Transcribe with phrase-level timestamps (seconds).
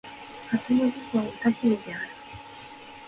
[0.49, 2.09] 初音ミクは歌姫である